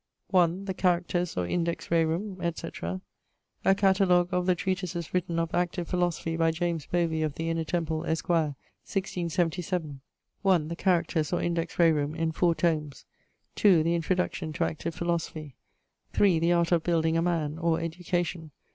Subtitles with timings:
[0.31, 0.65] 1.
[0.65, 2.37] The Characters, or Index Rerum
[3.63, 7.63] A Catalogue of the treatises written of Active Philosophy by James Bovey, of the Inner
[7.63, 8.55] Temple, esquire,
[8.91, 10.01] 1677.
[10.41, 10.67] 1.
[10.69, 13.05] The Characters, or Index Rerum: in 4 tomes.
[13.53, 13.83] 2.
[13.83, 15.53] The Introduction to Active Philosophy.
[16.13, 16.39] 3.
[16.39, 18.49] The Art of Building a Man: or Education.